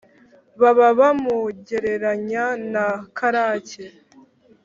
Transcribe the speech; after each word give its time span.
baba 0.61 0.87
bamugereranya 0.99 2.45
na 2.73 2.85
karake 3.17 3.85